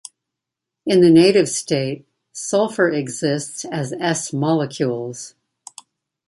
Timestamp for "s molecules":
4.01-5.35